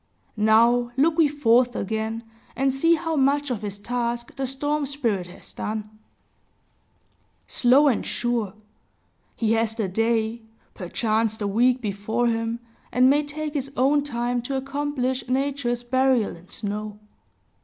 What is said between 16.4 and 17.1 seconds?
snow.